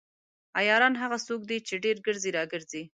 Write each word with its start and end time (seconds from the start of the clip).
عیاران 0.57 0.93
هغه 1.03 1.17
څوک 1.27 1.41
دي 1.49 1.57
چې 1.67 1.73
ډیر 1.83 1.97
ګرځي 2.05 2.31
راګرځي. 2.37 2.83